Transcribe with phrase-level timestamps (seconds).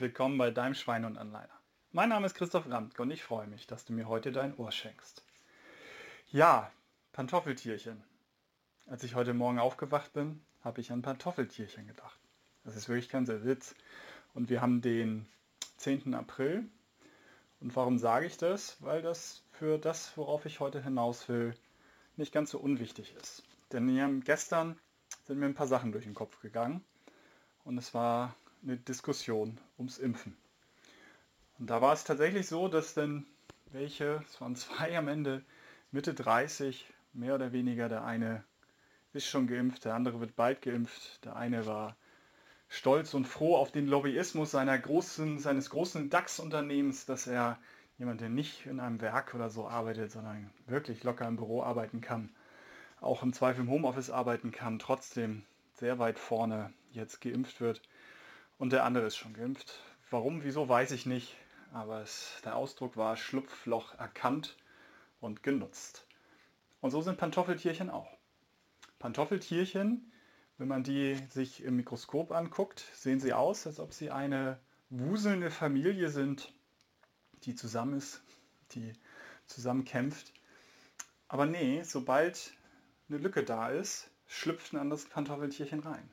[0.00, 1.58] willkommen bei deinem Schwein und Anleiter.
[1.90, 4.70] Mein Name ist Christoph Ramtke und ich freue mich, dass du mir heute dein Ohr
[4.70, 5.24] schenkst.
[6.30, 6.70] Ja,
[7.12, 8.04] Pantoffeltierchen.
[8.86, 12.18] Als ich heute Morgen aufgewacht bin, habe ich an Pantoffeltierchen gedacht.
[12.64, 13.74] Das ist wirklich kein Witz.
[14.34, 15.26] Und wir haben den
[15.78, 16.14] 10.
[16.14, 16.68] April.
[17.60, 18.76] Und warum sage ich das?
[18.80, 21.54] Weil das für das, worauf ich heute hinaus will,
[22.16, 23.42] nicht ganz so unwichtig ist.
[23.72, 24.78] Denn gestern
[25.24, 26.84] sind mir ein paar Sachen durch den Kopf gegangen.
[27.64, 30.36] Und es war eine Diskussion ums Impfen.
[31.58, 33.26] Und da war es tatsächlich so, dass dann
[33.72, 35.42] welche, es waren zwei am Ende,
[35.90, 38.44] Mitte 30, mehr oder weniger, der eine
[39.12, 41.96] ist schon geimpft, der andere wird bald geimpft, der eine war
[42.68, 47.58] stolz und froh auf den Lobbyismus seiner großen, seines großen DAX-Unternehmens, dass er
[47.98, 52.00] jemand, der nicht in einem Werk oder so arbeitet, sondern wirklich locker im Büro arbeiten
[52.00, 52.30] kann,
[53.00, 55.42] auch im Zweifel im Homeoffice arbeiten kann, trotzdem
[55.74, 57.80] sehr weit vorne jetzt geimpft wird.
[58.58, 59.80] Und der andere ist schon geimpft.
[60.10, 61.36] Warum, wieso, weiß ich nicht.
[61.72, 64.56] Aber es, der Ausdruck war Schlupfloch erkannt
[65.20, 66.06] und genutzt.
[66.80, 68.10] Und so sind Pantoffeltierchen auch.
[68.98, 70.12] Pantoffeltierchen,
[70.56, 74.58] wenn man die sich im Mikroskop anguckt, sehen sie aus, als ob sie eine
[74.90, 76.52] wuselnde Familie sind,
[77.44, 78.22] die zusammen ist,
[78.72, 78.92] die
[79.46, 80.32] zusammen kämpft.
[81.28, 82.54] Aber nee, sobald
[83.08, 86.10] eine Lücke da ist, schlüpft ein anderes Pantoffeltierchen rein.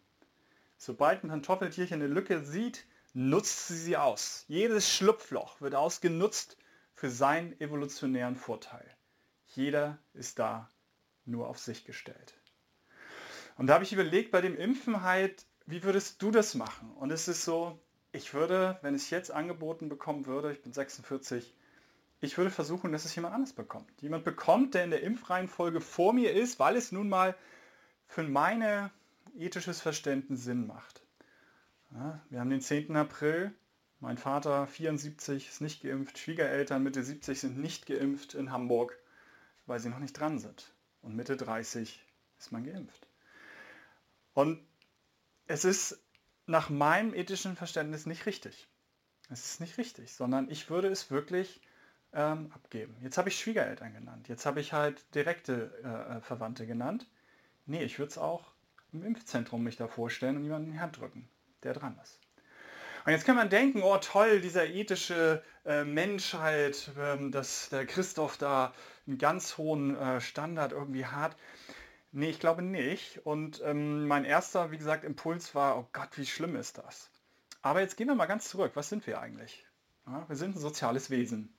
[0.86, 4.46] Sobald ein Pantoffeltierchen eine Lücke sieht, nutzt sie sie aus.
[4.48, 6.58] Jedes Schlupfloch wird ausgenutzt
[6.94, 8.86] für seinen evolutionären Vorteil.
[9.48, 10.70] Jeder ist da
[11.26, 12.36] nur auf sich gestellt.
[13.58, 16.92] Und da habe ich überlegt, bei dem Impfen halt, wie würdest du das machen?
[16.92, 17.80] Und es ist so,
[18.12, 21.56] ich würde, wenn ich jetzt angeboten bekommen würde, ich bin 46,
[22.22, 23.90] ich würde versuchen, dass es jemand anders bekommt.
[24.04, 27.36] Jemand bekommt, der in der Impfreihenfolge vor mir ist, weil es nun mal
[28.06, 28.92] für meine
[29.38, 31.02] ethisches Verständnis Sinn macht.
[31.92, 32.96] Ja, wir haben den 10.
[32.96, 33.54] April.
[34.00, 36.18] Mein Vater 74 ist nicht geimpft.
[36.18, 38.98] Schwiegereltern Mitte 70 sind nicht geimpft in Hamburg,
[39.66, 40.74] weil sie noch nicht dran sind.
[41.02, 42.04] Und Mitte 30
[42.38, 43.08] ist man geimpft.
[44.34, 44.60] Und
[45.48, 46.00] es ist
[46.46, 48.68] nach meinem ethischen Verständnis nicht richtig.
[49.30, 51.62] Es ist nicht richtig, sondern ich würde es wirklich
[52.14, 52.96] ähm, abgeben.
[53.02, 54.28] Jetzt habe ich Schwiegereltern genannt.
[54.28, 57.08] Jetzt habe ich halt direkte äh, Verwandte genannt.
[57.66, 58.55] Nee, ich würde es auch
[58.96, 61.28] im Impfzentrum mich da vorstellen und jemanden die Hand drücken,
[61.64, 62.20] der dran ist.
[63.06, 68.38] Und jetzt kann man denken, oh toll, dieser ethische äh, Menschheit, ähm, dass der Christoph
[68.38, 68.74] da
[69.06, 71.36] einen ganz hohen äh, Standard irgendwie hat.
[72.12, 73.20] Nee, ich glaube nicht.
[73.26, 77.12] Und ähm, mein erster, wie gesagt, Impuls war, oh Gott, wie schlimm ist das?
[77.62, 78.72] Aber jetzt gehen wir mal ganz zurück.
[78.76, 79.66] Was sind wir eigentlich?
[80.08, 81.54] Ja, wir sind ein soziales Wesen.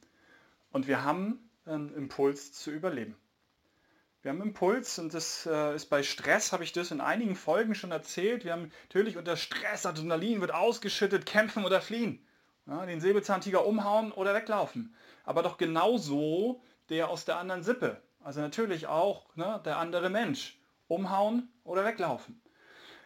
[0.71, 3.17] Und wir haben einen Impuls zu überleben.
[4.23, 7.75] Wir haben Impuls und das äh, ist bei Stress, habe ich das in einigen Folgen
[7.75, 8.45] schon erzählt.
[8.45, 12.27] Wir haben natürlich unter Stress, Adrenalin wird ausgeschüttet, kämpfen oder fliehen.
[12.67, 14.97] Ja, den Säbelzahntiger umhauen oder weglaufen.
[15.25, 18.03] Aber doch genauso der aus der anderen Sippe.
[18.21, 20.59] Also natürlich auch ne, der andere Mensch.
[20.89, 22.41] Umhauen oder weglaufen.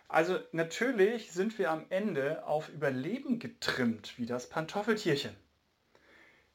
[0.08, 5.36] Also natürlich sind wir am Ende auf Überleben getrimmt, wie das Pantoffeltierchen.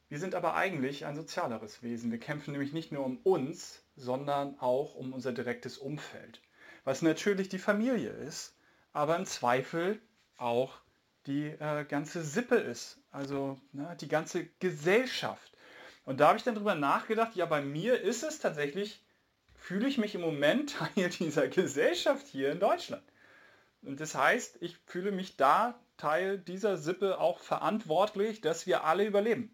[0.08, 2.12] Wir sind aber eigentlich ein sozialeres Wesen.
[2.12, 6.40] Wir kämpfen nämlich nicht nur um uns, sondern auch um unser direktes Umfeld.
[6.84, 8.54] Was natürlich die Familie ist,
[8.92, 10.00] aber im Zweifel
[10.36, 10.78] auch
[11.26, 15.52] die äh, ganze Sippe ist, also ne, die ganze Gesellschaft.
[16.04, 19.04] Und da habe ich dann drüber nachgedacht, ja, bei mir ist es tatsächlich,
[19.56, 23.02] fühle ich mich im Moment Teil dieser Gesellschaft hier in Deutschland.
[23.82, 29.04] Und das heißt, ich fühle mich da Teil dieser Sippe auch verantwortlich, dass wir alle
[29.04, 29.52] überleben.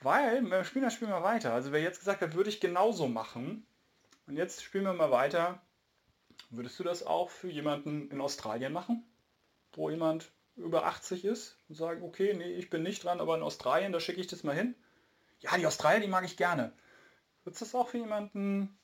[0.00, 1.52] Weil, wir spielen das Spiel mal weiter.
[1.52, 3.66] Also wer jetzt gesagt hat, würde ich genauso machen.
[4.26, 5.60] Und jetzt spielen wir mal weiter.
[6.50, 9.04] Würdest du das auch für jemanden in Australien machen?
[9.72, 13.42] Wo jemand über 80 ist und sagen, okay, nee, ich bin nicht dran, aber in
[13.42, 14.74] Australien, da schicke ich das mal hin.
[15.40, 16.72] Ja, die Australier, die mag ich gerne.
[17.44, 18.78] Würdest du das auch für jemanden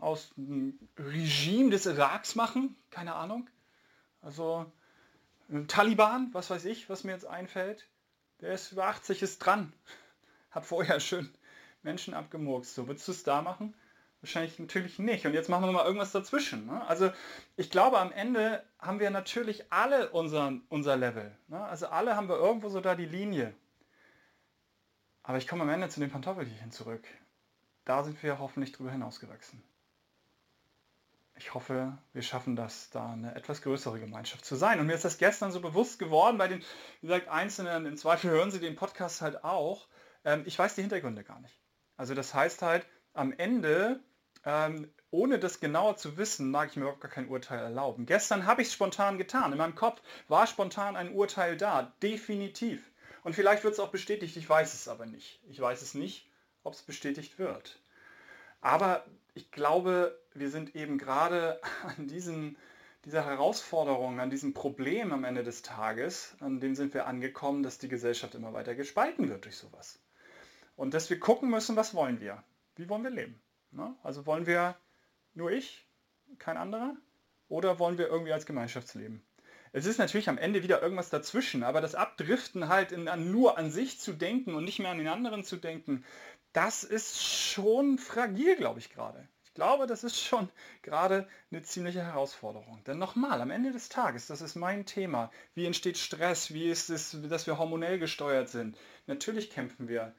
[0.00, 2.76] aus dem Regime des Iraks machen?
[2.90, 3.48] Keine Ahnung.
[4.20, 4.70] Also
[5.68, 7.88] Taliban, was weiß ich, was mir jetzt einfällt.
[8.40, 9.72] Der ist über 80, ist dran
[10.50, 11.32] hat vorher schön
[11.82, 12.74] Menschen abgemurkst.
[12.74, 13.74] So, würdest du es da machen?
[14.20, 15.24] Wahrscheinlich natürlich nicht.
[15.26, 16.66] Und jetzt machen wir mal irgendwas dazwischen.
[16.66, 16.86] Ne?
[16.86, 17.10] Also
[17.56, 21.34] ich glaube, am Ende haben wir natürlich alle unseren, unser Level.
[21.48, 21.58] Ne?
[21.58, 23.54] Also alle haben wir irgendwo so da die Linie.
[25.22, 27.06] Aber ich komme am Ende zu den Pantoffelchen zurück.
[27.86, 29.62] Da sind wir hoffentlich drüber hinausgewachsen.
[31.36, 34.78] Ich hoffe, wir schaffen das, da eine etwas größere Gemeinschaft zu sein.
[34.78, 36.60] Und mir ist das gestern so bewusst geworden, bei den,
[37.00, 39.88] wie gesagt, Einzelnen, im Zweifel hören sie den Podcast halt auch,
[40.24, 41.58] ähm, ich weiß die Hintergründe gar nicht.
[41.96, 44.00] Also das heißt halt, am Ende
[44.44, 48.06] ähm, ohne das genauer zu wissen, mag ich mir überhaupt gar kein Urteil erlauben.
[48.06, 49.52] Gestern habe ich es spontan getan.
[49.52, 51.92] In meinem Kopf war spontan ein Urteil da.
[52.02, 52.82] Definitiv.
[53.22, 55.40] Und vielleicht wird es auch bestätigt, ich weiß es aber nicht.
[55.48, 56.30] Ich weiß es nicht,
[56.62, 57.80] ob es bestätigt wird.
[58.60, 62.56] Aber ich glaube, wir sind eben gerade an diesen,
[63.04, 67.78] dieser Herausforderung, an diesem Problem am Ende des Tages, an dem sind wir angekommen, dass
[67.78, 69.98] die Gesellschaft immer weiter gespalten wird durch sowas.
[70.80, 72.42] Und dass wir gucken müssen, was wollen wir?
[72.76, 73.38] Wie wollen wir leben?
[73.70, 73.94] Ne?
[74.02, 74.76] Also wollen wir
[75.34, 75.86] nur ich,
[76.38, 76.96] kein anderer?
[77.48, 79.22] Oder wollen wir irgendwie als Gemeinschaftsleben?
[79.72, 83.58] Es ist natürlich am Ende wieder irgendwas dazwischen, aber das Abdriften halt in, an, nur
[83.58, 86.02] an sich zu denken und nicht mehr an den anderen zu denken,
[86.54, 89.28] das ist schon fragil, glaube ich gerade.
[89.44, 90.48] Ich glaube, das ist schon
[90.80, 92.82] gerade eine ziemliche Herausforderung.
[92.84, 95.30] Denn nochmal, am Ende des Tages, das ist mein Thema.
[95.52, 96.54] Wie entsteht Stress?
[96.54, 98.78] Wie ist es, dass wir hormonell gesteuert sind?
[99.06, 100.14] Natürlich kämpfen wir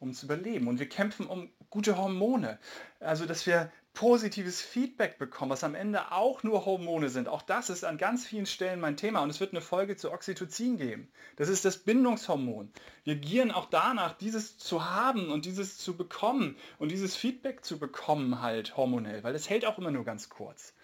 [0.00, 2.58] ums Überleben und wir kämpfen um gute Hormone.
[3.00, 7.28] Also, dass wir positives Feedback bekommen, was am Ende auch nur Hormone sind.
[7.28, 10.12] Auch das ist an ganz vielen Stellen mein Thema und es wird eine Folge zu
[10.12, 11.08] Oxytocin geben.
[11.36, 12.70] Das ist das Bindungshormon.
[13.04, 17.78] Wir gieren auch danach, dieses zu haben und dieses zu bekommen und dieses Feedback zu
[17.78, 20.74] bekommen halt hormonell, weil es hält auch immer nur ganz kurz.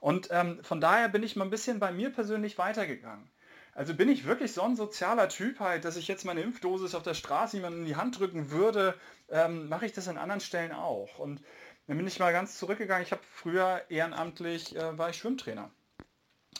[0.00, 3.30] Und ähm, von daher bin ich mal ein bisschen bei mir persönlich weitergegangen.
[3.78, 7.04] Also bin ich wirklich so ein sozialer Typ halt, dass ich jetzt meine Impfdosis auf
[7.04, 8.96] der Straße jemandem in die Hand drücken würde,
[9.28, 11.20] ähm, mache ich das an anderen Stellen auch.
[11.20, 11.40] Und
[11.86, 13.04] dann bin ich mal ganz zurückgegangen.
[13.04, 15.70] Ich habe früher ehrenamtlich, äh, war ich Schwimmtrainer.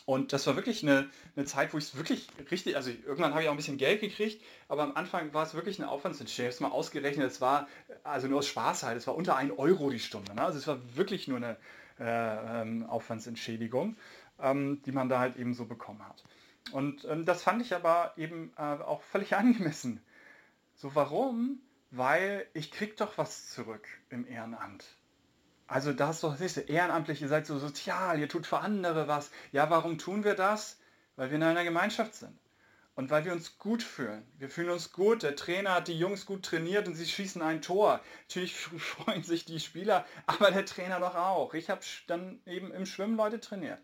[0.07, 3.43] Und das war wirklich eine, eine Zeit, wo ich es wirklich richtig, also irgendwann habe
[3.43, 6.51] ich auch ein bisschen Geld gekriegt, aber am Anfang war es wirklich eine Aufwandsentschädigung.
[6.51, 7.67] Ich habe es mal ausgerechnet, es war,
[8.05, 10.37] also nur aus Spaß halt, es war unter 1 Euro die Stunde.
[10.37, 10.43] Ne?
[10.43, 11.57] Also es war wirklich nur eine
[11.99, 13.97] äh, ähm, Aufwandsentschädigung,
[14.41, 16.23] ähm, die man da halt eben so bekommen hat.
[16.73, 20.03] Und ähm, das fand ich aber eben äh, auch völlig angemessen.
[20.75, 21.61] So warum?
[21.91, 24.85] Weil ich krieg doch was zurück im Ehrenamt.
[25.67, 26.61] Also das ist doch das nächste.
[26.63, 29.31] Ehrenamtlich, ihr seid so sozial, ihr tut für andere was.
[29.53, 30.79] Ja, warum tun wir das?
[31.17, 32.39] Weil wir in einer Gemeinschaft sind.
[32.95, 34.27] Und weil wir uns gut fühlen.
[34.39, 35.23] Wir fühlen uns gut.
[35.23, 38.01] Der Trainer hat die Jungs gut trainiert und sie schießen ein Tor.
[38.23, 41.55] Natürlich freuen sich die Spieler, aber der Trainer doch auch.
[41.55, 43.81] Ich habe dann eben im Schwimmen Leute trainiert.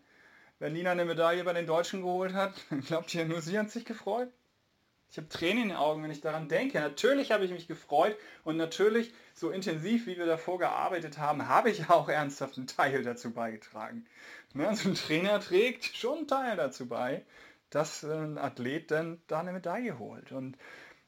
[0.59, 2.53] Wenn Nina eine Medaille bei den Deutschen geholt hat,
[2.87, 4.31] glaubt ihr, nur sie hat sich gefreut?
[5.11, 6.79] Ich habe Tränen in den Augen, wenn ich daran denke.
[6.79, 11.69] Natürlich habe ich mich gefreut und natürlich, so intensiv wie wir davor gearbeitet haben, habe
[11.69, 14.05] ich auch ernsthaft einen Teil dazu beigetragen.
[14.53, 17.23] Ne, also ein Trainer trägt schon einen Teil dazu bei,
[17.69, 20.31] dass ein Athlet dann da eine Medaille holt.
[20.31, 20.57] Und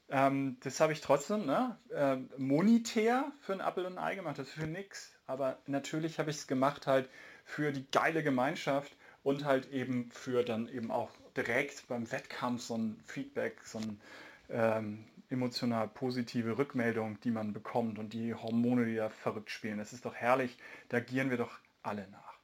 [0.10, 4.38] ähm, das habe ich trotzdem ne, äh, monetär für ein Apple und ein Ei gemacht,
[4.38, 5.14] das ist für nichts.
[5.26, 7.10] Aber natürlich habe ich es gemacht halt
[7.46, 8.96] für die geile Gemeinschaft
[9.28, 14.00] und halt eben für dann eben auch direkt beim Wettkampf so ein Feedback, so ein
[14.48, 19.80] ähm, emotional positive Rückmeldung, die man bekommt und die Hormone, die da verrückt spielen.
[19.80, 20.58] Das ist doch herrlich,
[20.88, 22.40] da gieren wir doch alle nach.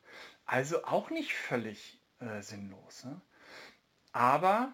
[0.45, 3.05] Also auch nicht völlig äh, sinnlos.
[3.05, 3.21] Ne?
[4.11, 4.73] Aber,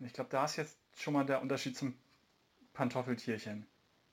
[0.00, 1.92] ich glaube, da ist jetzt schon mal der Unterschied zum
[2.72, 3.66] Pantoffeltierchen.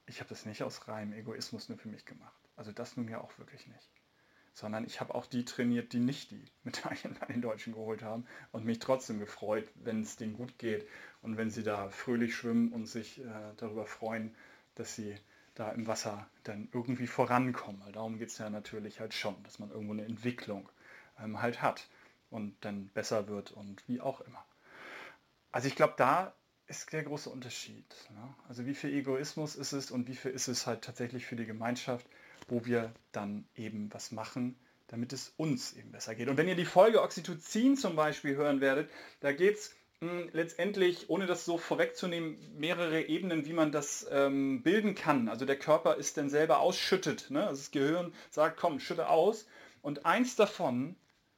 [0.06, 2.42] Ich habe das nicht aus reinem Egoismus nur für mich gemacht.
[2.58, 3.90] Also das nun ja auch wirklich nicht
[4.54, 8.26] sondern ich habe auch die trainiert, die nicht die Medaillen bei den Deutschen geholt haben
[8.52, 10.88] und mich trotzdem gefreut, wenn es denen gut geht
[11.22, 14.36] und wenn sie da fröhlich schwimmen und sich äh, darüber freuen,
[14.76, 15.16] dass sie
[15.56, 17.82] da im Wasser dann irgendwie vorankommen.
[17.84, 20.70] Weil darum geht es ja natürlich halt schon, dass man irgendwo eine Entwicklung
[21.20, 21.88] ähm, halt hat
[22.30, 24.44] und dann besser wird und wie auch immer.
[25.52, 26.34] Also ich glaube, da
[26.68, 27.86] ist der große Unterschied.
[28.12, 28.34] Ne?
[28.48, 31.46] Also wie viel Egoismus ist es und wie viel ist es halt tatsächlich für die
[31.46, 32.08] Gemeinschaft
[32.48, 34.56] wo wir dann eben was machen,
[34.88, 36.30] damit es uns eben besser geht.
[36.30, 38.90] Und wenn ihr die Folge Oxytocin zum Beispiel hören werdet,
[39.22, 44.62] da geht es hm, letztendlich, ohne das so vorwegzunehmen, mehrere Ebenen, wie man das ähm,
[44.62, 45.30] bilden kann.
[45.30, 47.32] Also der Körper ist dann selber ausschüttet.
[47.32, 47.48] Ne?
[47.48, 49.48] Also das Gehirn sagt, komm, schütte aus.
[49.82, 50.96] Und eins davon,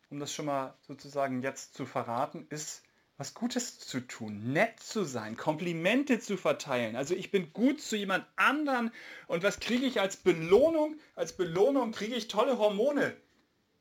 [0.09, 2.84] um das schon mal sozusagen jetzt zu verraten, ist
[3.17, 6.95] was Gutes zu tun, nett zu sein, Komplimente zu verteilen.
[6.95, 8.91] Also ich bin gut zu jemand anderen
[9.27, 10.97] und was kriege ich als Belohnung?
[11.15, 13.15] Als Belohnung kriege ich tolle Hormone.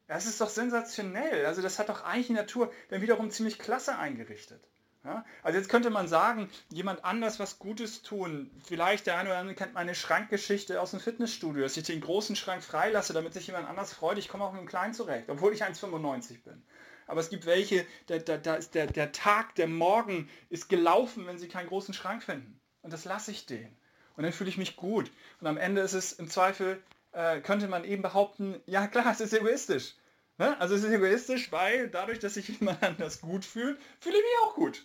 [0.06, 1.46] Das ist doch sensationell.
[1.46, 4.62] Also das hat doch eigentlich die Natur dann wiederum ziemlich klasse eingerichtet.
[5.02, 5.24] Ja?
[5.42, 8.50] Also jetzt könnte man sagen, jemand anders was Gutes tun.
[8.64, 12.36] Vielleicht der eine oder andere kennt meine Schrankgeschichte aus dem Fitnessstudio, dass ich den großen
[12.36, 14.18] Schrank freilasse, damit sich jemand anders freut.
[14.18, 16.62] Ich komme auch mit dem Kleinen zurecht, obwohl ich 1,95 bin
[17.06, 21.26] aber es gibt welche, da, da, da ist der, der Tag, der Morgen ist gelaufen,
[21.26, 22.61] wenn sie keinen großen Schrank finden.
[22.82, 23.76] Und das lasse ich denen.
[24.16, 25.11] Und dann fühle ich mich gut.
[25.40, 26.82] Und am Ende ist es im Zweifel,
[27.12, 29.94] äh, könnte man eben behaupten, ja klar, es ist egoistisch.
[30.38, 30.58] Ne?
[30.61, 34.44] Also es ist egoistisch, weil dadurch, dass sich jemand anders gut fühlt, fühle ich mich
[34.44, 34.84] auch gut.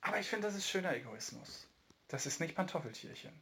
[0.00, 1.66] Aber ich finde, das ist schöner Egoismus.
[2.08, 3.32] Das ist nicht Pantoffeltierchen.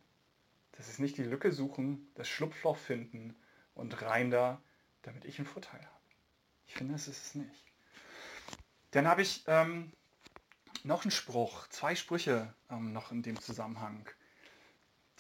[0.72, 3.36] Das ist nicht die Lücke suchen, das Schlupfloch finden
[3.74, 4.62] und rein da,
[5.02, 5.93] damit ich einen Vorteil habe.
[6.74, 7.64] Ich finde, das ist es nicht.
[8.90, 9.92] Dann habe ich ähm,
[10.82, 14.10] noch einen Spruch, zwei Sprüche ähm, noch in dem Zusammenhang,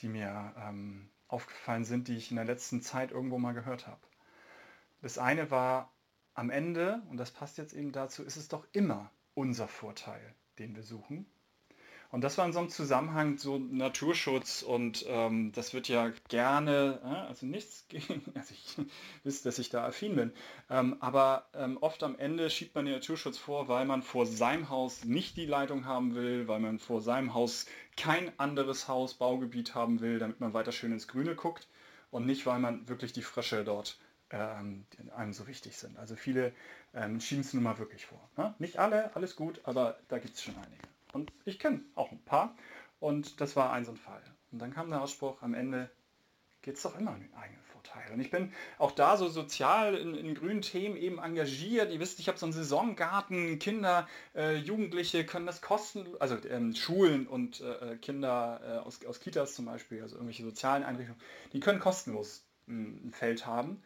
[0.00, 4.00] die mir ähm, aufgefallen sind, die ich in der letzten Zeit irgendwo mal gehört habe.
[5.00, 5.92] Das eine war,
[6.34, 10.74] am Ende, und das passt jetzt eben dazu, ist es doch immer unser Vorteil, den
[10.74, 11.24] wir suchen.
[12.14, 17.00] Und das war in so einem Zusammenhang so Naturschutz und ähm, das wird ja gerne,
[17.02, 18.76] äh, also nichts gegen, also ich
[19.24, 20.32] wisst, dass ich da affin bin,
[20.70, 24.68] ähm, aber ähm, oft am Ende schiebt man den Naturschutz vor, weil man vor seinem
[24.68, 27.66] Haus nicht die Leitung haben will, weil man vor seinem Haus
[27.96, 31.66] kein anderes Haus, Baugebiet haben will, damit man weiter schön ins Grüne guckt
[32.12, 33.98] und nicht, weil man wirklich die Frösche dort
[34.30, 35.98] ähm, einem so wichtig sind.
[35.98, 36.52] Also viele
[36.94, 38.20] ähm, schieben es nun mal wirklich vor.
[38.36, 38.54] Ne?
[38.60, 40.93] Nicht alle, alles gut, aber da gibt es schon einige.
[41.14, 42.56] Und ich kenne auch ein paar.
[43.00, 44.22] Und das war ein so ein Fall.
[44.50, 45.90] Und dann kam der Ausspruch, am Ende
[46.62, 48.12] geht es doch immer um den eigenen Vorteil.
[48.12, 51.92] Und ich bin auch da so sozial in, in grünen Themen eben engagiert.
[51.92, 56.74] Ihr wisst, ich habe so einen Saisongarten, Kinder, äh, Jugendliche können das kosten, also ähm,
[56.74, 61.20] Schulen und äh, äh Kinder äh, aus, aus Kitas zum Beispiel, also irgendwelche sozialen Einrichtungen,
[61.52, 63.82] die können kostenlos ein Feld haben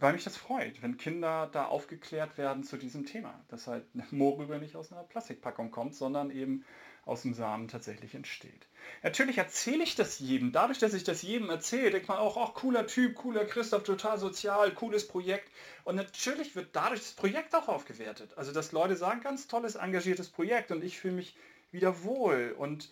[0.00, 4.58] weil mich das freut, wenn Kinder da aufgeklärt werden zu diesem Thema, dass halt Mohrrübe
[4.58, 6.64] nicht aus einer Plastikpackung kommt, sondern eben
[7.04, 8.68] aus dem Samen tatsächlich entsteht.
[9.02, 10.52] Natürlich erzähle ich das jedem.
[10.52, 14.18] Dadurch, dass ich das jedem erzähle, denkt man auch, ach, cooler Typ, cooler Christoph, total
[14.18, 15.50] sozial, cooles Projekt.
[15.84, 18.36] Und natürlich wird dadurch das Projekt auch aufgewertet.
[18.36, 21.34] Also, dass Leute sagen, ganz tolles, engagiertes Projekt und ich fühle mich
[21.70, 22.54] wieder wohl.
[22.58, 22.90] Und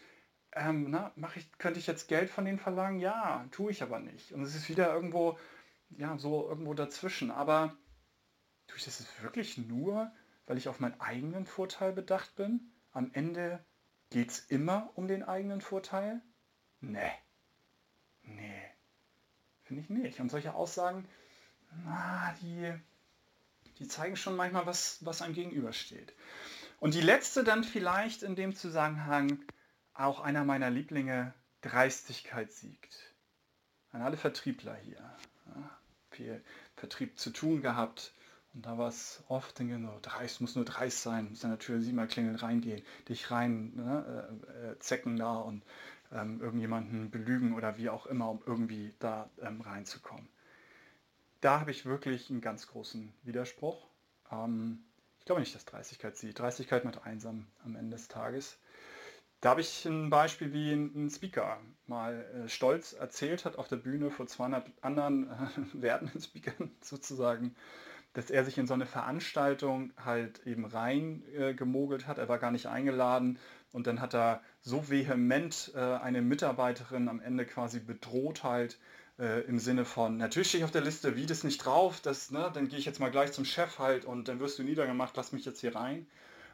[0.53, 3.01] ähm, na, ich, könnte ich jetzt Geld von denen verlangen?
[3.01, 4.33] Ja, tue ich aber nicht.
[4.33, 5.39] Und es ist wieder irgendwo
[5.91, 7.31] ja, so irgendwo dazwischen.
[7.31, 7.77] Aber
[8.67, 10.13] tue ich das jetzt wirklich nur,
[10.47, 12.73] weil ich auf meinen eigenen Vorteil bedacht bin?
[12.93, 13.65] Am Ende
[14.11, 16.21] geht es immer um den eigenen Vorteil?
[16.81, 17.13] Nee.
[18.23, 18.63] Nee.
[19.65, 20.21] Finde ich nicht.
[20.21, 21.09] Und solche Aussagen,
[21.85, 22.73] na, die,
[23.79, 26.15] die zeigen schon manchmal, was, was einem gegenübersteht.
[26.79, 29.45] Und die letzte dann vielleicht in dem Zusammenhang,
[29.95, 33.15] auch einer meiner Lieblinge, Dreistigkeit siegt.
[33.91, 35.17] An alle Vertriebler hier
[36.17, 36.43] viel
[36.77, 38.13] Vertrieb zu tun gehabt.
[38.55, 41.59] Und da war es oft, denke nur, dreist, muss nur dreist sein, muss an der
[41.59, 45.63] Tür siebenmal klingeln, reingehen, dich rein ne, äh, äh, zecken da und
[46.13, 50.27] ähm, irgendjemanden belügen oder wie auch immer, um irgendwie da ähm, reinzukommen.
[51.41, 53.87] Da habe ich wirklich einen ganz großen Widerspruch.
[54.33, 54.81] Ähm,
[55.19, 56.39] ich glaube nicht, dass Dreistigkeit sieht.
[56.39, 58.57] Dreistigkeit macht einsam am Ende des Tages.
[59.41, 63.77] Da habe ich ein Beispiel, wie ein Speaker mal äh, stolz erzählt hat auf der
[63.77, 65.35] Bühne vor 200 anderen äh,
[65.75, 67.55] werdenden Speakern sozusagen,
[68.15, 72.19] dass er sich in so eine Veranstaltung halt eben rein äh, hat.
[72.19, 73.39] Er war gar nicht eingeladen
[73.73, 78.79] und dann hat er so vehement äh, eine Mitarbeiterin am Ende quasi bedroht halt
[79.19, 82.31] äh, im Sinne von, natürlich stehe ich auf der Liste, wie das nicht drauf, das,
[82.31, 85.17] ne, dann gehe ich jetzt mal gleich zum Chef halt und dann wirst du niedergemacht,
[85.17, 86.07] lass mich jetzt hier rein.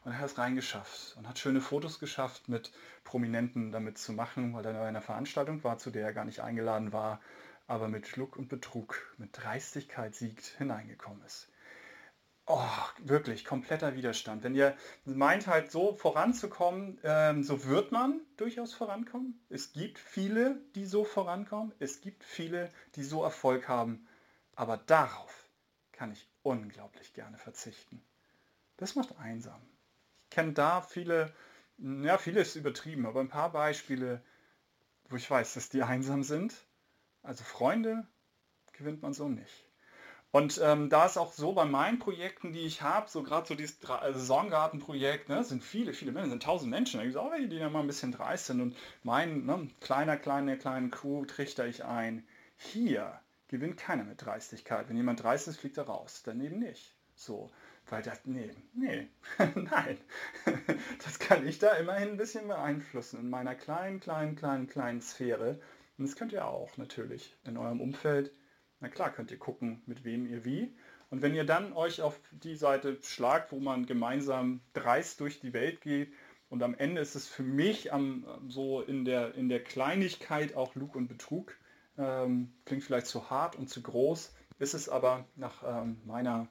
[0.04, 2.73] Und er hat es reingeschafft und hat schöne Fotos geschafft mit
[3.04, 6.40] Prominenten damit zu machen, weil er in einer Veranstaltung war, zu der er gar nicht
[6.40, 7.21] eingeladen war,
[7.68, 11.49] aber mit Schluck und Betrug, mit Dreistigkeit siegt, hineingekommen ist.
[12.47, 12.59] Oh,
[12.99, 14.42] wirklich, kompletter Widerstand.
[14.42, 19.40] Wenn ihr meint halt so voranzukommen, ähm, so wird man durchaus vorankommen.
[19.49, 21.73] Es gibt viele, die so vorankommen.
[21.78, 24.09] Es gibt viele, die so Erfolg haben.
[24.56, 25.49] Aber darauf
[25.92, 28.02] kann ich unglaublich gerne verzichten.
[28.76, 29.62] Das macht einsam
[30.32, 31.32] kenne da viele,
[31.78, 34.22] ja, vieles übertrieben, aber ein paar Beispiele,
[35.08, 36.54] wo ich weiß, dass die einsam sind.
[37.22, 38.06] Also Freunde
[38.72, 39.64] gewinnt man so nicht.
[40.32, 43.54] Und ähm, da ist auch so bei meinen Projekten, die ich habe, so gerade so
[43.54, 47.30] dieses also Saisongartenprojekt, ne, sind viele, viele Menschen, sind tausend Menschen, da gibt es auch
[47.30, 48.62] welche, die da mal ein bisschen dreist sind.
[48.62, 52.26] Und mein ne, kleiner, kleiner, kleinen Crew trichter ich ein.
[52.56, 54.88] Hier gewinnt keiner mit Dreistigkeit.
[54.88, 56.22] Wenn jemand dreist ist, fliegt er raus.
[56.24, 56.94] Daneben nicht.
[57.14, 57.50] So.
[57.92, 59.06] Weil das, nee, nee,
[59.54, 59.99] nein.
[61.04, 65.61] Das kann ich da immerhin ein bisschen beeinflussen in meiner kleinen, kleinen, kleinen, kleinen Sphäre.
[65.99, 68.32] Und das könnt ihr auch natürlich in eurem Umfeld.
[68.80, 70.75] Na klar könnt ihr gucken, mit wem ihr wie.
[71.11, 75.52] Und wenn ihr dann euch auf die Seite schlagt, wo man gemeinsam dreist durch die
[75.52, 76.14] Welt geht,
[76.49, 80.75] und am Ende ist es für mich am, so in der, in der Kleinigkeit auch
[80.76, 81.54] Lug und Betrug.
[81.99, 86.49] Ähm, klingt vielleicht zu hart und zu groß, ist es aber nach ähm, meiner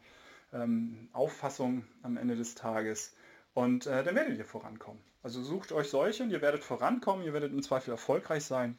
[0.53, 3.15] ähm, Auffassung am Ende des Tages.
[3.53, 5.01] Und äh, dann werdet ihr vorankommen.
[5.23, 8.77] Also sucht euch solche und ihr werdet vorankommen, ihr werdet im Zweifel erfolgreich sein.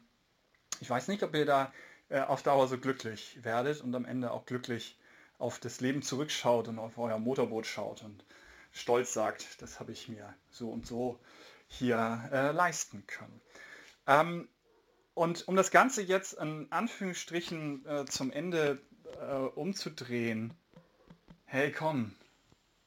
[0.81, 1.73] Ich weiß nicht, ob ihr da
[2.09, 4.99] äh, auf Dauer so glücklich werdet und am Ende auch glücklich
[5.38, 8.25] auf das Leben zurückschaut und auf euer Motorboot schaut und
[8.73, 11.19] stolz sagt, das habe ich mir so und so
[11.69, 13.41] hier äh, leisten können.
[14.07, 14.49] Ähm,
[15.14, 18.81] und um das Ganze jetzt in Anführungsstrichen äh, zum Ende
[19.21, 20.55] äh, umzudrehen.
[21.54, 22.12] Hey, komm,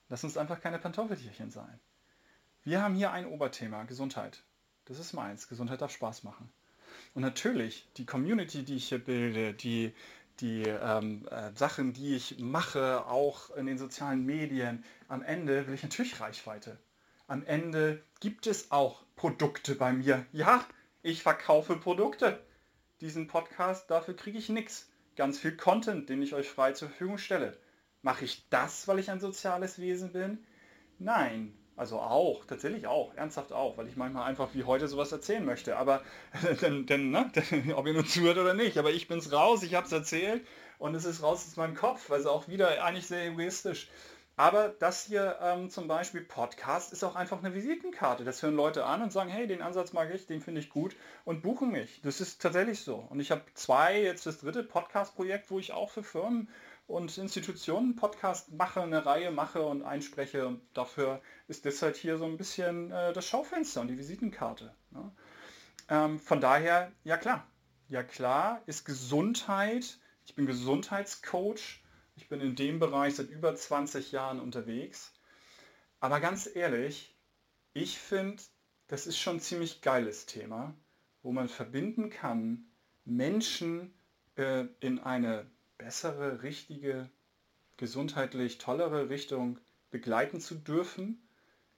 [0.10, 1.80] lass uns einfach keine Pantoffeltierchen sein.
[2.64, 4.42] Wir haben hier ein Oberthema, Gesundheit.
[4.86, 5.48] Das ist meins.
[5.48, 6.52] Gesundheit darf Spaß machen.
[7.14, 9.94] Und natürlich, die Community, die ich hier bilde, die,
[10.40, 15.76] die ähm, äh, Sachen, die ich mache, auch in den sozialen Medien, am Ende will
[15.76, 16.80] ich natürlich Reichweite.
[17.28, 20.26] Am Ende gibt es auch Produkte bei mir.
[20.32, 20.66] Ja,
[21.04, 22.44] ich verkaufe Produkte.
[23.00, 24.90] Diesen Podcast, dafür kriege ich nichts.
[25.16, 27.60] Ganz viel Content, den ich euch frei zur Verfügung stelle.
[28.06, 30.38] Mache ich das, weil ich ein soziales Wesen bin?
[31.00, 35.44] Nein, also auch, tatsächlich auch, ernsthaft auch, weil ich manchmal einfach wie heute sowas erzählen
[35.44, 35.76] möchte.
[35.76, 36.04] Aber
[36.62, 37.32] denn, denn, ne,
[37.76, 40.46] ob ihr nur zuhört oder nicht, aber ich bin's raus, ich habe es erzählt
[40.78, 43.90] und es ist raus aus meinem Kopf, also auch wieder eigentlich sehr egoistisch.
[44.38, 48.24] Aber das hier ähm, zum Beispiel Podcast ist auch einfach eine Visitenkarte.
[48.24, 50.96] Das hören Leute an und sagen, hey, den Ansatz mag ich, den finde ich gut
[51.24, 52.02] und buchen mich.
[52.04, 52.98] Das ist tatsächlich so.
[53.10, 56.50] Und ich habe zwei, jetzt das dritte Podcast-Projekt, wo ich auch für Firmen
[56.88, 60.48] und Institutionen Podcast mache, eine Reihe mache und einspreche.
[60.48, 64.76] Und dafür ist das halt hier so ein bisschen äh, das Schaufenster und die Visitenkarte.
[64.92, 65.12] Ne?
[65.90, 67.48] Ähm, von daher, ja klar.
[67.88, 70.00] Ja klar ist Gesundheit.
[70.26, 71.84] Ich bin Gesundheitscoach.
[72.16, 75.14] Ich bin in dem Bereich seit über 20 Jahren unterwegs.
[76.00, 77.16] Aber ganz ehrlich,
[77.74, 78.42] ich finde,
[78.88, 80.76] das ist schon ein ziemlich geiles Thema,
[81.24, 82.68] wo man verbinden kann,
[83.04, 83.94] Menschen
[84.36, 87.10] äh, in eine bessere, richtige,
[87.78, 89.60] gesundheitlich tollere Richtung
[89.92, 91.22] begleiten zu dürfen,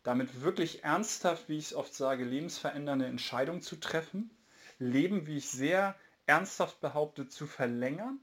[0.04, 4.32] damit wirklich ernsthaft, wie ich es oft sage, lebensverändernde Entscheidungen zu treffen,
[4.80, 8.20] Leben, wie ich sehr ernsthaft behaupte, zu verlängern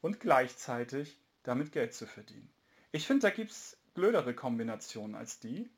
[0.00, 2.50] und gleichzeitig damit Geld zu verdienen.
[2.92, 5.68] Ich finde, da gibt es blödere Kombinationen als die.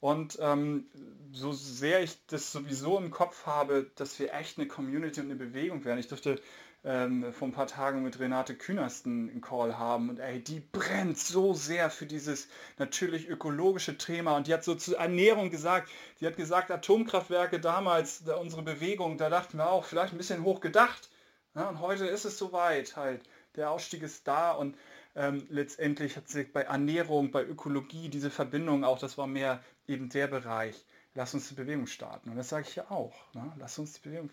[0.00, 0.90] Und ähm,
[1.32, 5.36] so sehr ich das sowieso im Kopf habe, dass wir echt eine Community und eine
[5.36, 6.00] Bewegung werden.
[6.00, 6.40] Ich durfte
[6.84, 11.18] ähm, vor ein paar Tagen mit Renate Künast einen Call haben und ey, die brennt
[11.18, 15.88] so sehr für dieses natürlich ökologische Thema und die hat so zur Ernährung gesagt,
[16.20, 20.42] die hat gesagt, Atomkraftwerke damals, da unsere Bewegung, da dachten wir auch, vielleicht ein bisschen
[20.42, 21.08] hoch gedacht.
[21.54, 23.22] Ja, und heute ist es soweit halt.
[23.56, 24.76] Der Ausstieg ist da und
[25.14, 30.08] ähm, letztendlich hat sich bei Ernährung, bei Ökologie diese Verbindung auch, das war mehr eben
[30.08, 30.84] der Bereich.
[31.14, 32.30] Lass uns die Bewegung starten.
[32.30, 33.14] Und das sage ich ja auch.
[33.34, 33.52] Ne?
[33.58, 34.30] Lass uns die Bewegung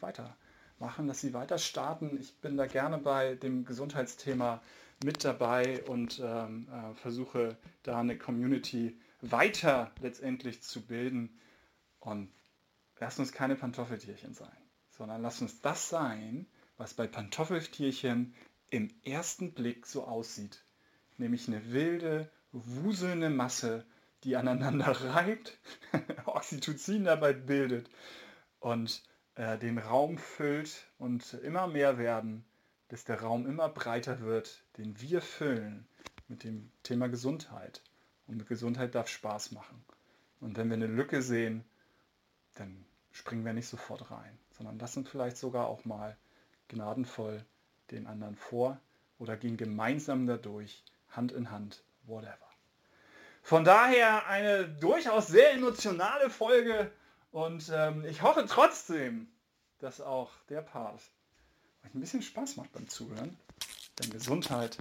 [0.80, 2.18] weitermachen, dass sie weiter starten.
[2.20, 4.62] Ich bin da gerne bei dem Gesundheitsthema
[5.04, 11.38] mit dabei und ähm, äh, versuche da eine Community weiter letztendlich zu bilden.
[12.00, 12.32] Und
[13.00, 14.58] lass uns keine Pantoffeltierchen sein,
[14.90, 18.34] sondern lass uns das sein, was bei Pantoffeltierchen
[18.70, 20.64] im ersten Blick so aussieht
[21.18, 23.86] nämlich eine wilde, wuselnde Masse,
[24.24, 25.58] die aneinander reibt,
[26.26, 27.90] Oxytocin dabei bildet
[28.60, 29.04] und
[29.40, 32.44] äh, den Raum füllt und immer mehr werden,
[32.90, 35.88] dass der Raum immer breiter wird, den wir füllen
[36.28, 37.82] mit dem Thema Gesundheit.
[38.28, 39.82] Und Gesundheit darf Spaß machen.
[40.42, 41.64] Und wenn wir eine Lücke sehen,
[42.56, 46.18] dann springen wir nicht sofort rein, sondern lassen vielleicht sogar auch mal
[46.68, 47.46] gnadenvoll
[47.92, 48.78] den anderen vor
[49.20, 52.38] oder gehen gemeinsam dadurch, Hand in Hand, whatever.
[53.42, 56.92] Von daher eine durchaus sehr emotionale Folge
[57.32, 59.28] und ähm, ich hoffe trotzdem,
[59.80, 61.02] dass auch der Part
[61.86, 63.38] euch ein bisschen Spaß macht beim Zuhören.
[64.00, 64.78] Denn Gesundheit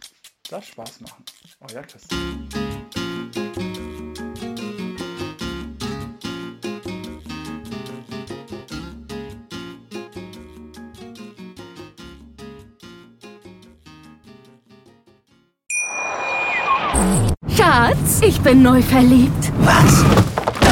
[0.48, 1.24] darf Spaß machen.
[1.60, 2.48] Euer Christian.
[17.56, 19.52] Schatz, ich bin neu verliebt.
[19.58, 20.37] Was?